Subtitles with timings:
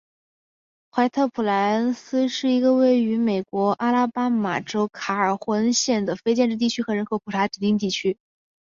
[0.89, 8.17] 怀特普莱恩斯是一个位于美国阿拉巴马州卡尔霍恩县的非建制地区和人口普查指定地区。